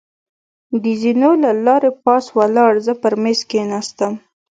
د 0.83 0.85
زېنو 1.01 1.31
له 1.43 1.51
لارې 1.65 1.91
پاس 2.05 2.25
ولاړ، 2.37 2.71
زه 2.85 2.93
پر 3.01 3.13
مېز 3.23 3.39
کېناستم. 3.51 4.13